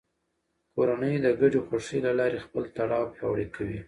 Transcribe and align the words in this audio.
کورنۍ 0.73 1.15
د 1.25 1.27
ګډې 1.39 1.59
خوښۍ 1.65 1.99
له 2.05 2.11
لارې 2.19 2.43
خپل 2.45 2.63
تړاو 2.75 3.11
پیاوړی 3.15 3.47
کوي 3.55 3.79